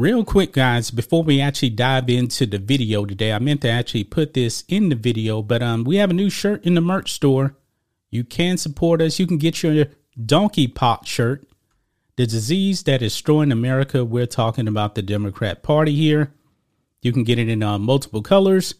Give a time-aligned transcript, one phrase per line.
[0.00, 4.04] Real quick, guys, before we actually dive into the video today, I meant to actually
[4.04, 7.12] put this in the video, but um, we have a new shirt in the merch
[7.12, 7.54] store.
[8.08, 9.18] You can support us.
[9.18, 9.88] You can get your
[10.24, 11.46] donkey pox shirt.
[12.16, 14.02] The disease that is destroying America.
[14.02, 16.32] We're talking about the Democrat Party here.
[17.02, 18.76] You can get it in uh, multiple colors.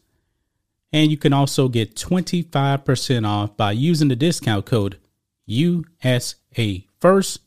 [0.90, 4.96] And you can also get 25% off by using the discount code
[5.44, 7.40] USA First.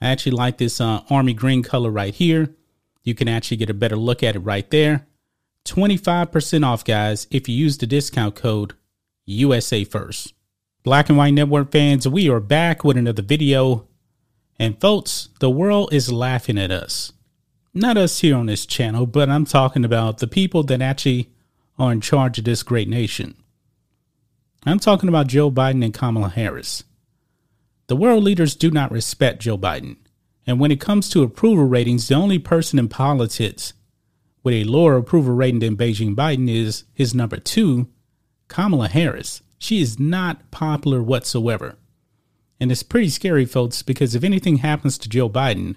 [0.00, 2.55] I actually like this uh, army green color right here.
[3.06, 5.06] You can actually get a better look at it right there.
[5.64, 8.74] 25% off, guys, if you use the discount code
[9.26, 10.34] USA First.
[10.82, 13.86] Black and White Network fans, we are back with another video.
[14.58, 17.12] And folks, the world is laughing at us.
[17.72, 21.30] Not us here on this channel, but I'm talking about the people that actually
[21.78, 23.36] are in charge of this great nation.
[24.64, 26.82] I'm talking about Joe Biden and Kamala Harris.
[27.86, 29.98] The world leaders do not respect Joe Biden.
[30.46, 33.72] And when it comes to approval ratings, the only person in politics
[34.42, 37.88] with a lower approval rating than Beijing Biden is his number two,
[38.48, 39.42] Kamala Harris.
[39.58, 41.76] She is not popular whatsoever.
[42.60, 45.74] And it's pretty scary, folks, because if anything happens to Joe Biden,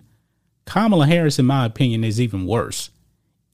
[0.66, 2.92] Kamala Harris, in my opinion, is even worse.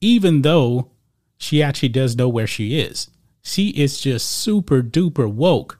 [0.02, 0.90] Even though
[1.38, 3.08] she actually does know where she is,
[3.40, 5.78] she is just super duper woke.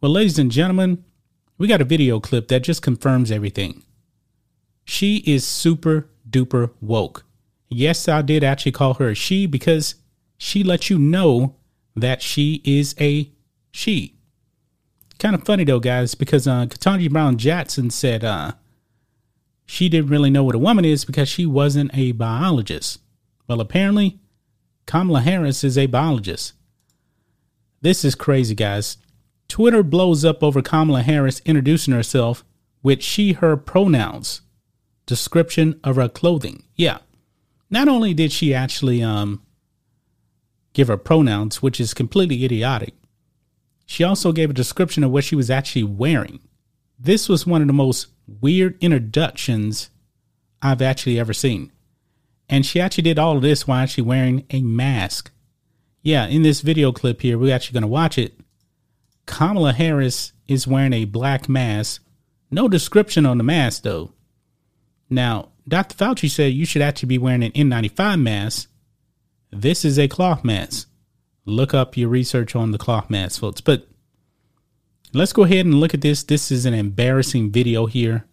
[0.00, 1.02] Well, ladies and gentlemen,
[1.56, 3.82] we got a video clip that just confirms everything.
[4.90, 7.26] She is super duper woke.
[7.68, 9.96] Yes, I did actually call her a she because
[10.38, 11.56] she lets you know
[11.94, 13.30] that she is a
[13.70, 14.16] she.
[15.18, 18.52] Kind of funny though, guys, because uh, Ketanji Brown Jackson said uh,
[19.66, 22.98] she didn't really know what a woman is because she wasn't a biologist.
[23.46, 24.18] Well, apparently,
[24.86, 26.54] Kamala Harris is a biologist.
[27.82, 28.96] This is crazy, guys.
[29.48, 32.42] Twitter blows up over Kamala Harris introducing herself
[32.82, 34.40] with she, her pronouns
[35.08, 36.62] description of her clothing.
[36.76, 36.98] Yeah.
[37.70, 39.42] Not only did she actually um,
[40.74, 42.94] give her pronouns, which is completely idiotic,
[43.86, 46.40] she also gave a description of what she was actually wearing.
[46.98, 49.90] This was one of the most weird introductions
[50.60, 51.72] I've actually ever seen.
[52.48, 55.30] And she actually did all of this while actually wearing a mask.
[56.02, 58.38] Yeah, in this video clip here, we're actually going to watch it.
[59.26, 62.02] Kamala Harris is wearing a black mask.
[62.50, 64.12] No description on the mask, though.
[65.10, 65.94] Now, Dr.
[65.94, 68.70] Fauci said you should actually be wearing an N95 mask.
[69.50, 70.88] This is a cloth mask.
[71.44, 73.60] Look up your research on the cloth mask, folks.
[73.60, 73.86] But
[75.14, 76.22] let's go ahead and look at this.
[76.22, 78.26] This is an embarrassing video here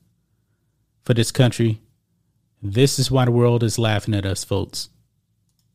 [1.03, 1.81] for this country.
[2.62, 4.90] This is why the world is laughing at us, folks.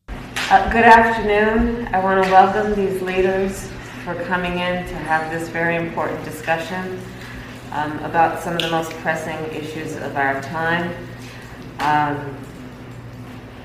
[0.09, 1.87] Uh, good afternoon.
[1.93, 3.67] I want to welcome these leaders
[4.03, 6.99] for coming in to have this very important discussion
[7.71, 10.91] um, about some of the most pressing issues of our time.
[11.79, 12.37] Um,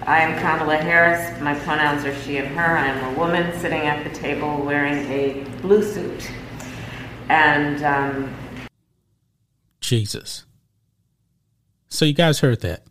[0.06, 1.40] I am Kamala Harris.
[1.40, 2.76] My pronouns are she and her.
[2.76, 6.30] I am a woman sitting at the table wearing a blue suit.
[7.28, 8.34] And um,
[9.80, 10.44] Jesus.
[11.88, 12.84] So you guys heard that.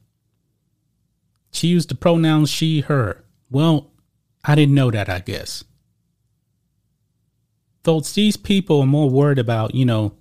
[1.52, 3.24] She used the pronouns she, her.
[3.50, 3.92] Well,
[4.44, 5.64] I didn't know that, I guess.
[7.86, 10.14] Folks, these people are more worried about, you know,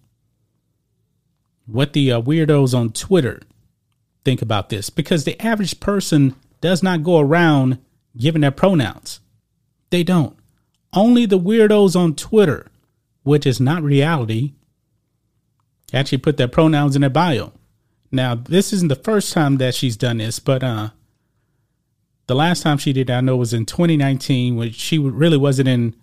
[1.67, 3.41] what the uh, weirdos on Twitter
[4.25, 7.79] think about this because the average person does not go around
[8.17, 9.21] giving their pronouns.
[9.91, 10.37] They don't.
[10.93, 12.69] Only the weirdos on Twitter,
[13.23, 14.53] which is not reality,
[15.93, 17.53] actually put their pronouns in their bio.
[18.11, 20.91] Now, this isn't the first time that she's done this, but uh,
[22.27, 25.97] the last time she did, I know, was in 2019, when she really wasn't in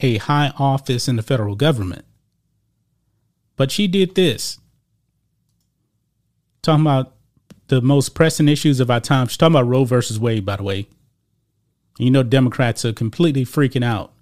[0.00, 2.04] a high office in the federal government.
[3.56, 4.58] But she did this
[6.62, 7.14] talking about
[7.68, 9.26] the most pressing issues of our time.
[9.26, 10.88] She's talking about Roe versus Wade, by the way.
[11.98, 14.12] You know, Democrats are completely freaking out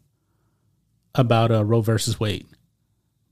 [1.15, 2.47] about uh, Roe versus Wade.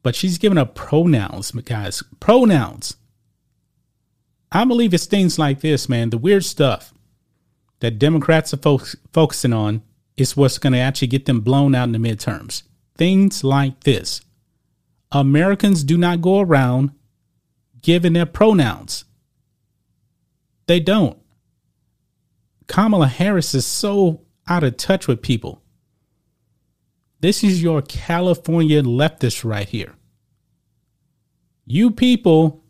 [0.02, 2.02] But she's giving up pronouns, guys.
[2.20, 2.96] Pronouns.
[4.50, 6.10] I believe it's things like this, man.
[6.10, 6.94] The weird stuff
[7.80, 8.80] that Democrats are fo-
[9.12, 9.82] focusing on
[10.16, 12.62] is what's going to actually get them blown out in the midterms.
[12.96, 14.20] Things like this.
[15.12, 16.90] Americans do not go around
[17.82, 19.04] giving their pronouns.
[20.66, 21.18] They don't.
[22.66, 25.62] Kamala Harris is so out of touch with people.
[27.20, 29.94] This is your California leftist right here.
[31.66, 32.62] You people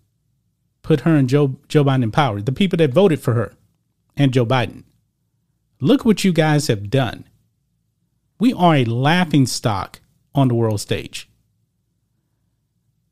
[0.83, 2.41] put her and Joe Joe Biden in power.
[2.41, 3.55] The people that voted for her
[4.17, 4.85] and Joe Biden.
[5.81, 7.25] Look what you guys have done.
[8.41, 10.01] We are a laughing stock
[10.35, 11.28] on the world stage.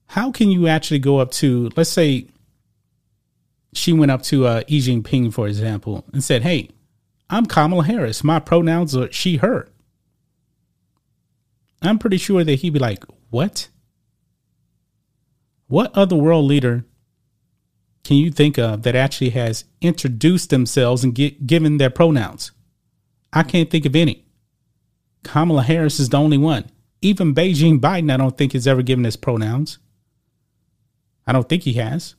[0.08, 2.28] How can you actually go up to, let's say,
[3.72, 6.70] she went up to uh, Xi Jinping, for example, and said, Hey,
[7.28, 8.24] I'm Kamala Harris.
[8.24, 9.68] My pronouns are she, her.
[11.82, 13.68] I'm pretty sure that he'd be like, What?
[15.68, 16.84] What other world leader
[18.04, 22.52] can you think of that actually has introduced themselves and get, given their pronouns?
[23.32, 24.24] I can't think of any.
[25.24, 26.70] Kamala Harris is the only one.
[27.02, 29.78] Even Beijing Biden, I don't think has ever given his pronouns.
[31.26, 32.14] I don't think he has.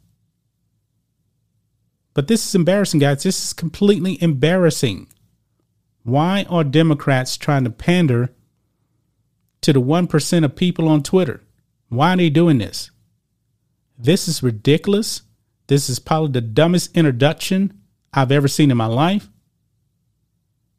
[2.13, 3.23] But this is embarrassing, guys.
[3.23, 5.07] This is completely embarrassing.
[6.03, 8.33] Why are Democrats trying to pander
[9.61, 11.43] to the 1% of people on Twitter?
[11.89, 12.91] Why are they doing this?
[13.97, 15.21] This is ridiculous.
[15.67, 17.81] This is probably the dumbest introduction
[18.13, 19.29] I've ever seen in my life.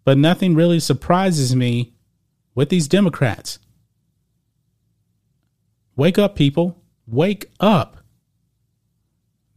[0.05, 1.95] But nothing really surprises me
[2.55, 3.59] with these Democrats.
[5.95, 6.83] Wake up, people.
[7.07, 7.98] Wake up.